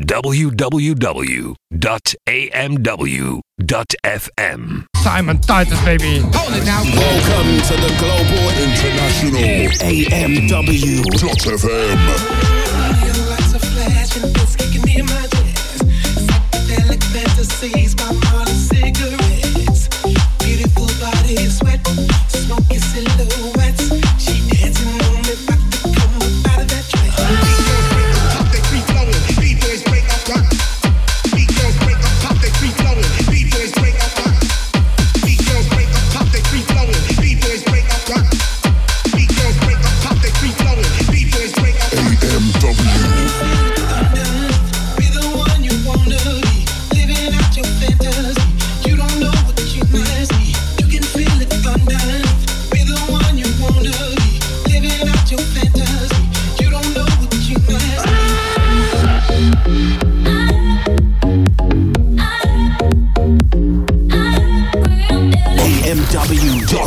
[0.00, 1.50] www.amw.fm.
[4.96, 6.18] Simon Titus, baby.
[6.18, 6.82] Hold it now.
[6.82, 9.40] Welcome to the Global International
[9.80, 11.10] AMW.fm.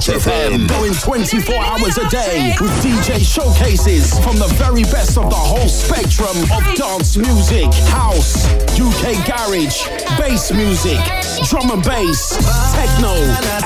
[0.04, 0.68] Clash FM.
[0.68, 5.70] Going 24 hours a day with DJ showcases from the very best of the whole
[5.70, 8.46] spectrum of dance music, house,
[8.80, 9.88] UK garage,
[10.18, 11.00] bass music,
[11.48, 12.36] drum and bass,
[12.74, 13.14] techno,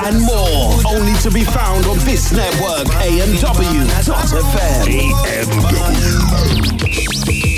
[0.06, 0.78] and more.
[0.86, 3.88] Only to be found on this network, AMW.FM.
[6.46, 7.57] AMW.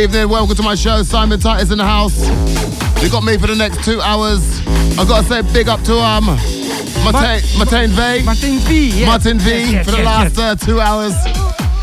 [0.00, 0.30] Evening.
[0.30, 1.02] Welcome to my show.
[1.02, 2.26] Simon Titus in the house.
[3.02, 4.60] You got me for the next two hours.
[4.98, 6.24] I've gotta say big up to um
[7.04, 8.22] Martin Martin V.
[8.24, 8.88] Martin V.
[8.88, 9.06] Yes.
[9.06, 11.12] Martin V Yes, yes, for the last uh, two hours.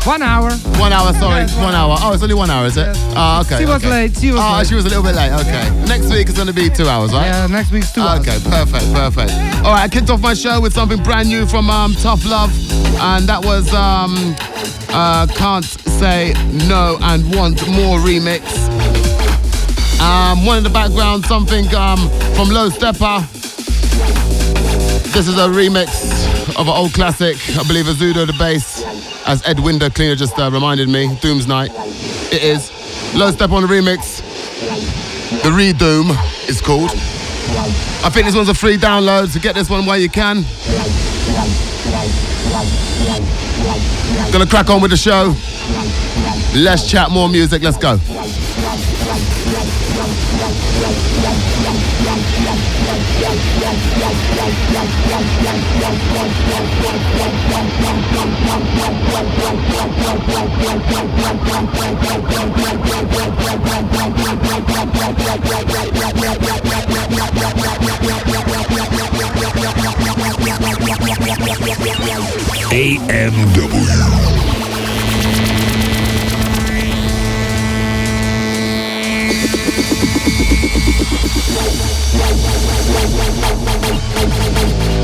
[0.04, 0.50] One hour.
[0.80, 1.42] One hour, sorry.
[1.42, 1.96] Yes, one, one hour.
[2.00, 2.86] Oh, it's only one hour, is it?
[2.86, 3.14] Yes.
[3.16, 3.58] Oh, okay.
[3.58, 3.90] She was okay.
[3.90, 4.66] late, she was oh, late.
[4.66, 5.32] she was a little bit late.
[5.32, 5.84] Okay.
[5.86, 7.26] Next week is going to be two hours, right?
[7.26, 8.26] Yeah, next week's two hours.
[8.26, 9.32] Okay, perfect, perfect.
[9.64, 12.50] All right, I kicked off my show with something brand new from um, Tough Love,
[13.00, 14.14] and that was um,
[14.90, 15.64] uh, Can't
[15.98, 16.32] Say
[16.68, 18.40] No and Want More remix.
[20.00, 21.98] Um, one in the background, something um,
[22.36, 23.22] from Lowsteppa.
[25.12, 25.88] This is a remix
[26.56, 28.84] of an old classic, I believe Azzido Da Bass,
[29.26, 31.72] as Ed Window Cleaner just uh, reminded me, Doom's Night.
[32.32, 32.70] It is.
[33.16, 34.22] Low Step on the remix.
[35.42, 36.90] The Redoom is called.
[38.04, 40.44] I think this one's a free download, so get this one while you can.
[44.30, 45.34] Gonna crack on with the show.
[46.54, 47.98] Less chat, more music, let's go.
[72.70, 74.27] AMW.
[84.18, 84.97] Now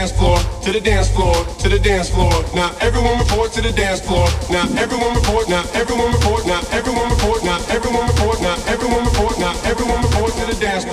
[0.00, 2.32] dance floor, to the dance floor, to the dance floor.
[2.54, 4.26] Now everyone report to the dance floor.
[4.48, 9.38] Now everyone report, now everyone report, now everyone report, now everyone report, now everyone report,
[9.38, 10.86] now everyone report to the dance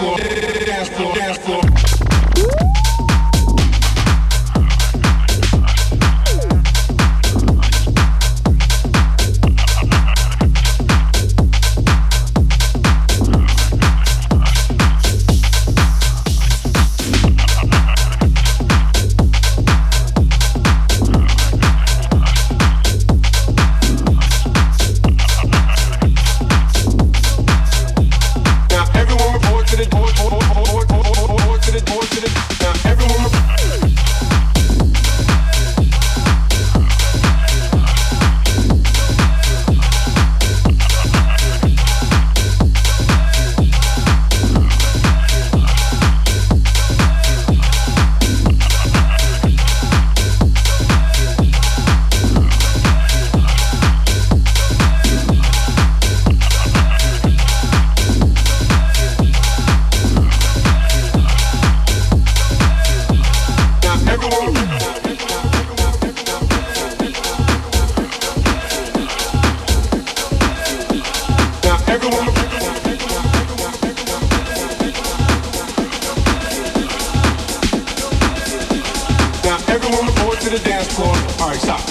[80.58, 81.16] the dance floor.
[81.40, 81.82] All right, stop.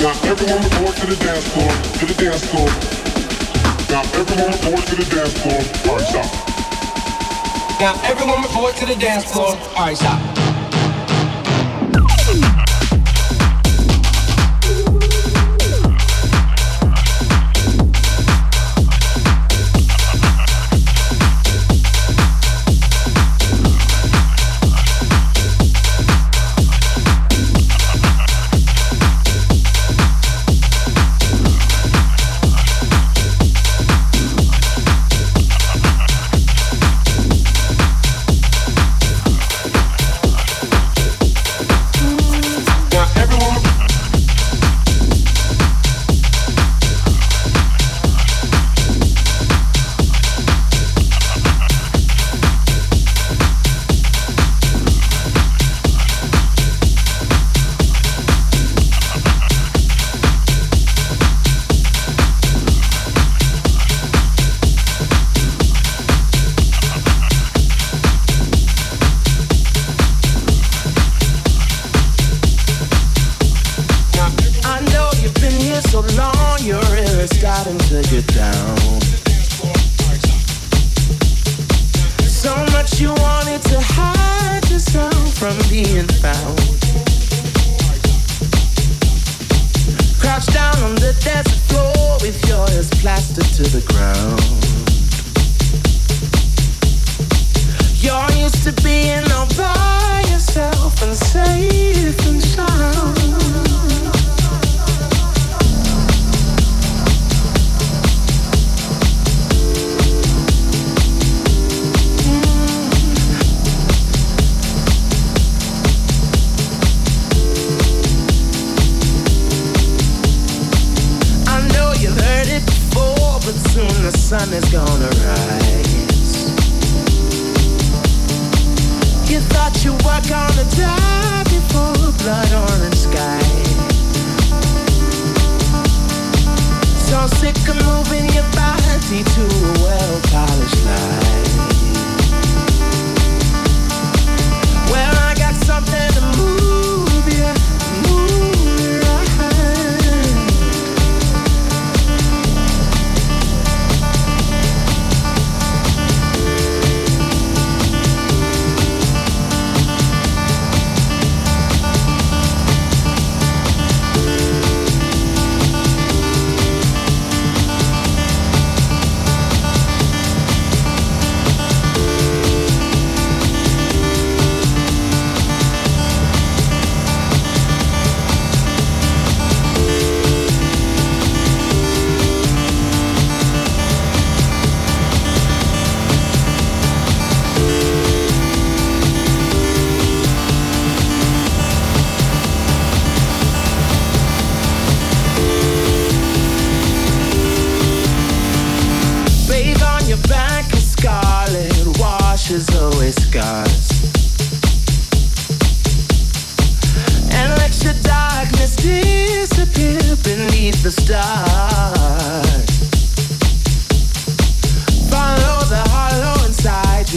[0.00, 2.68] Now everyone report to the dance floor, to the dance floor.
[3.90, 5.60] Now everyone report to the dance floor.
[5.88, 7.80] All right, stop.
[7.80, 9.56] Now everyone report to the dance floor.
[9.76, 10.41] All right, stop.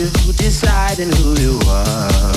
[0.05, 2.34] you decide and who you are.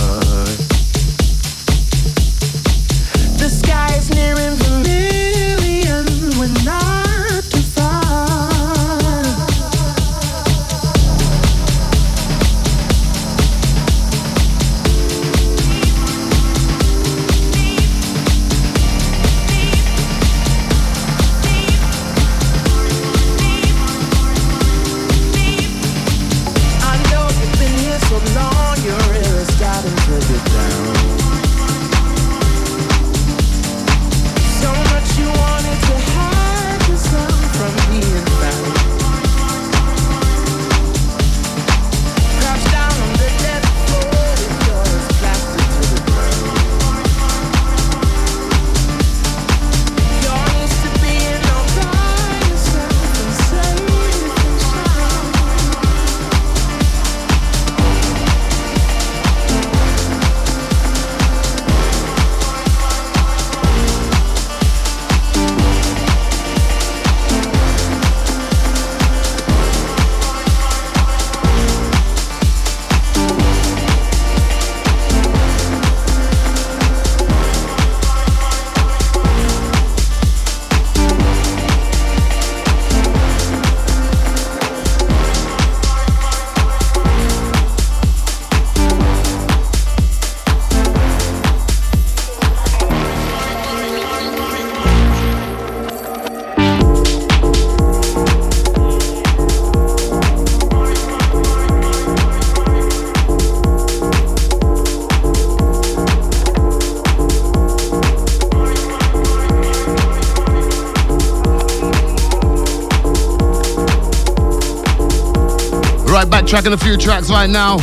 [116.19, 117.77] Right, backtracking a few tracks right now.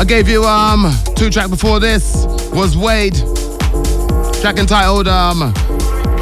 [0.00, 3.16] I gave you um two track before this was Wade.
[4.40, 5.52] Track entitled um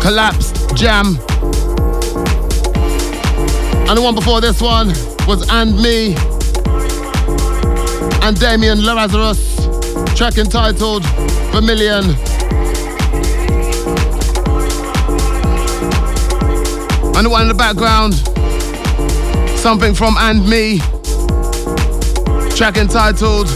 [0.00, 1.16] Collapse Jam.
[3.86, 4.88] And the one before this one
[5.28, 6.16] was And Me
[8.26, 9.64] and Damian Lazarus.
[10.16, 11.04] Track entitled
[11.52, 12.16] Vermilion.
[17.14, 18.29] And the one in the background,
[19.60, 20.78] something from And Me.
[22.56, 23.46] Track entitled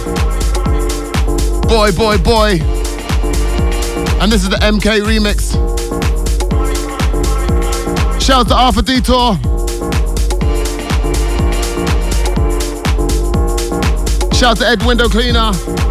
[1.66, 2.58] Boy, Boy, Boy.
[4.20, 5.54] And this is the MK remix.
[8.20, 9.34] Shout out to Arthur Detour.
[14.34, 15.83] Shout out to Ed Window Cleaner.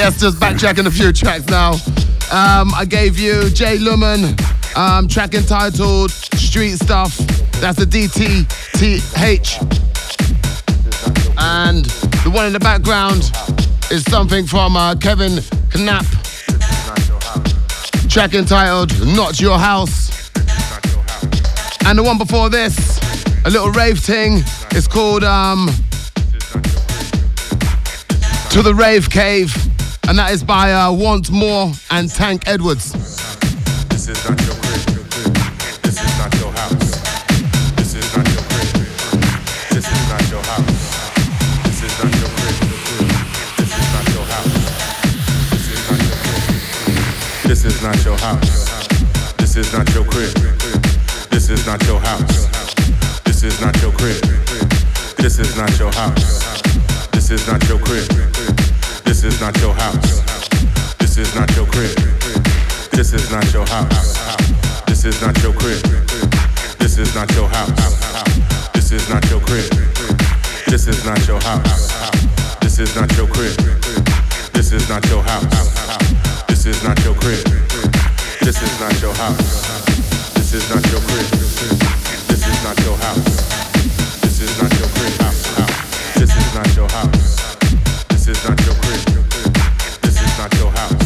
[0.00, 1.72] Yes, just backtracking a few tracks now.
[2.32, 4.34] Um, I gave you Jay Lumen,
[4.74, 7.18] um, track entitled Street Stuff.
[7.60, 9.60] That's the DTTH.
[11.36, 11.84] And
[12.24, 13.30] the one in the background
[13.90, 15.42] is something from uh, Kevin
[15.76, 16.06] Knapp.
[18.08, 20.30] Track entitled Not Your House.
[21.84, 22.98] And the one before this,
[23.44, 25.68] a little rave thing, is called um,
[28.52, 29.69] To the Rave Cave.
[30.10, 32.90] And that is by uh, Want More and Tank Edwards.
[33.94, 34.82] This is not your crib.
[35.86, 36.98] This is not your house.
[37.78, 38.90] This is not your crib.
[39.70, 40.66] This is not your house.
[41.62, 42.58] This is not your crib.
[43.54, 44.50] This is not your house.
[47.46, 48.34] This is not your crib.
[49.38, 50.34] This is not your crib.
[51.30, 52.50] This is not your house.
[53.22, 54.18] This is not your crib.
[55.22, 56.42] This is not your house.
[57.12, 58.29] This is not your crib.
[59.20, 60.96] This is not your house.
[60.96, 61.94] This is not your crib.
[62.90, 64.16] This is not your house.
[64.86, 65.76] This is not your crib.
[66.78, 68.72] This is not your house.
[68.72, 69.68] This is not your crib.
[70.68, 71.92] This is not your house.
[72.62, 73.60] This is not your crib.
[74.54, 76.46] This is not your house.
[76.48, 77.44] This is not your crib.
[78.40, 80.32] This is not your house.
[80.32, 81.28] This is not your crib.
[82.24, 83.36] This is not your house.
[84.22, 85.12] This is not your crib.
[86.16, 87.59] This is not your house.
[88.30, 90.02] This is not your crib.
[90.02, 90.99] This is not your house.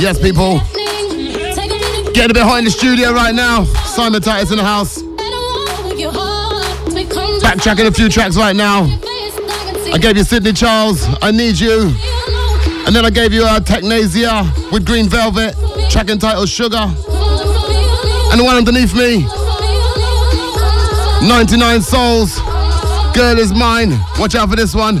[0.00, 0.60] Yes, people.
[2.14, 3.64] Getting a bit hot in the studio right now.
[3.64, 5.02] Simon Titus in the house.
[7.42, 8.84] Backtracking a few tracks right now.
[9.92, 11.92] I gave you Sidney Charles, I Need You.
[12.86, 15.56] And then I gave you uh, Technasia with Green Velvet,
[15.90, 16.76] track entitled Sugar.
[16.76, 19.26] And the one underneath me,
[21.26, 22.38] 99 Souls,
[23.16, 23.98] Girl is Mine.
[24.18, 25.00] Watch out for this one.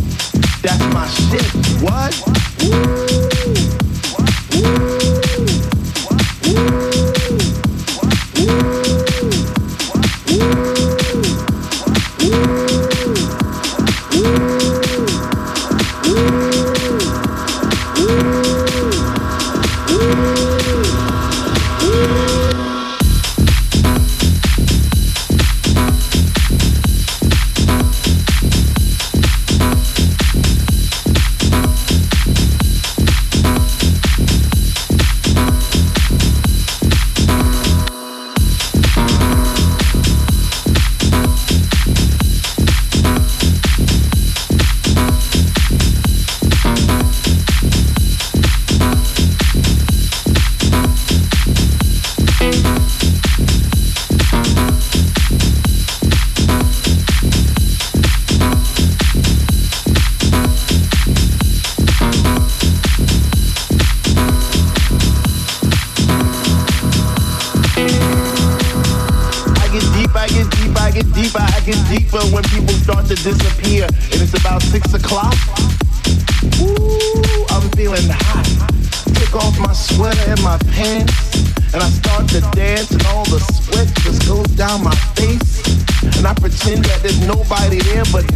[0.61, 1.41] That's my shit.
[1.81, 2.31] What?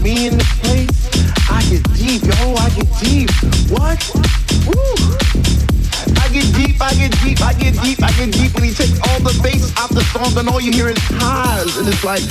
[0.05, 0.93] me in this place.
[1.49, 3.29] I get deep, yo, I get deep.
[3.73, 3.97] What?
[4.69, 4.93] Woo!
[6.21, 8.53] I get deep, I get deep, I get deep, I get deep.
[8.53, 11.77] When he takes all the bass out the song, and all you hear is highs,
[11.77, 12.21] and it's like,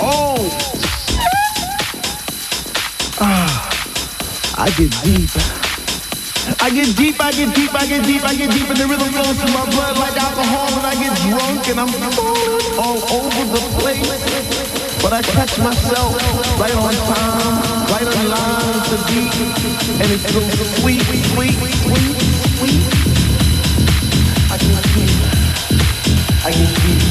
[0.00, 0.48] oh,
[3.20, 5.28] ah, I get deep.
[6.64, 9.12] I get deep, I get deep, I get deep, I get deep, and the rhythm
[9.12, 13.44] flows through my blood like alcohol and I get drunk, and I'm falling all over
[13.52, 14.53] the place.
[15.14, 16.16] I catch myself
[16.58, 19.32] right on time, right on line the beat,
[20.02, 20.40] and it's so
[20.80, 21.54] sweet, sweet, sweet,
[22.58, 22.82] sweet.
[24.50, 25.10] I get deep,
[26.44, 27.02] I get deep,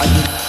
[0.00, 0.41] I get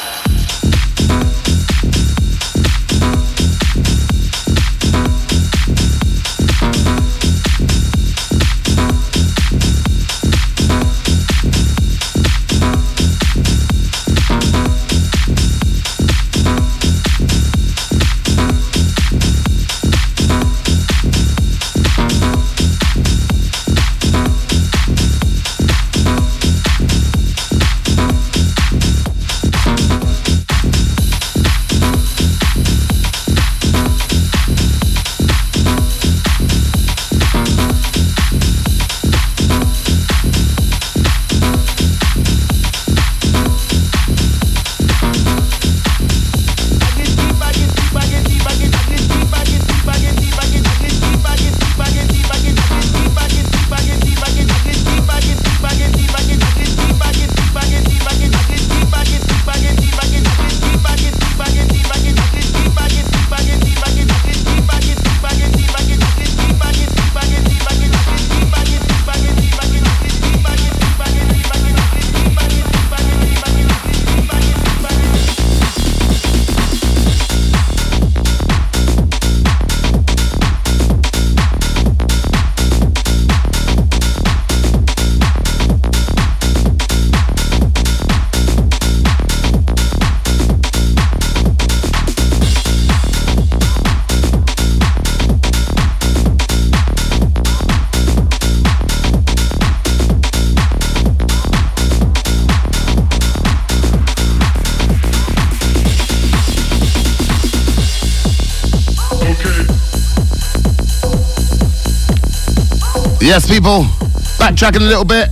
[113.34, 113.86] Yes, people.
[114.38, 115.28] Backtracking a little bit.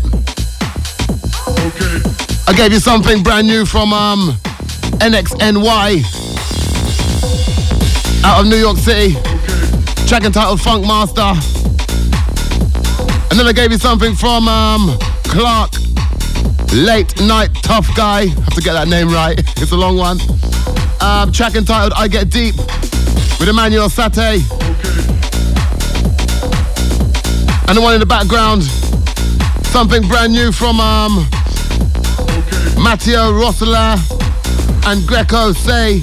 [1.47, 2.02] Okay.
[2.47, 4.32] I gave you something brand new from um,
[4.97, 6.02] NXNY
[8.26, 9.16] out of New York City.
[9.16, 10.08] Okay.
[10.08, 11.22] Track entitled Funk Master.
[13.30, 15.74] And then I gave you something from um, Clark,
[16.74, 18.26] Late Nite Tuff Guy.
[18.26, 19.38] Have to get that name right.
[19.62, 20.18] it's a long one.
[21.02, 24.70] Um, track entitled I Get Deep with Emanuel Satie.
[27.72, 28.63] And the one in the background,
[29.72, 31.26] something brand new from um,
[32.76, 33.95] Matteo Rossola
[34.88, 36.01] and Greco Say.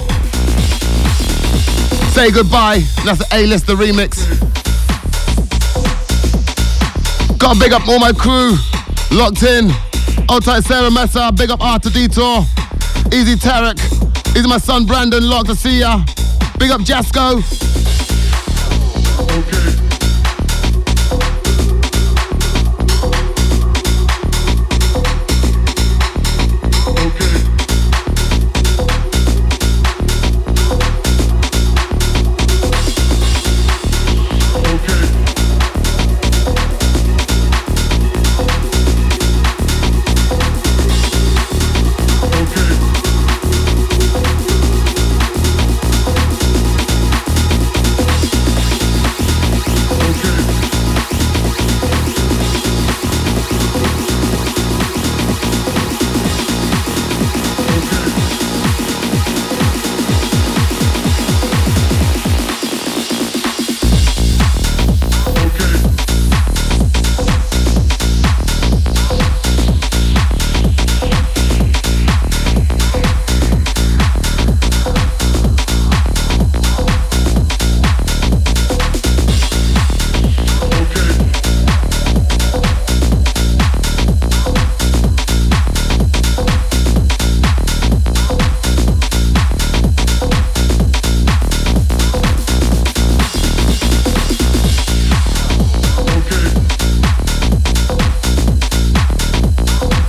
[2.15, 2.79] Say goodbye.
[3.05, 4.17] That's the A-lister remix.
[7.39, 8.57] Gotta big up all my crew
[9.11, 9.71] locked in.
[10.31, 12.47] Old tight Sarah Messa, big up Arthur Detour.
[13.13, 13.79] Easy Tarek.
[14.35, 16.03] Easy my son Brandon, locked to see ya.
[16.59, 17.68] Big up Jasco.